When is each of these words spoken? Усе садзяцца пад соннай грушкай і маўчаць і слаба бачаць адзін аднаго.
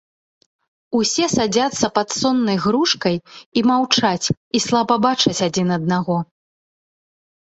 Усе 0.99 1.25
садзяцца 1.33 1.87
пад 1.97 2.15
соннай 2.21 2.57
грушкай 2.63 3.15
і 3.61 3.63
маўчаць 3.71 4.31
і 4.31 4.57
слаба 4.65 4.95
бачаць 5.05 5.37
адзін 5.49 5.67
аднаго. 5.77 6.17